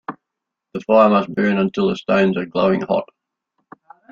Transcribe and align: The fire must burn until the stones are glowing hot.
The 0.73 0.79
fire 0.79 1.09
must 1.11 1.31
burn 1.35 1.59
until 1.59 1.89
the 1.89 1.95
stones 1.95 2.35
are 2.35 2.47
glowing 2.47 2.81
hot. 2.81 3.07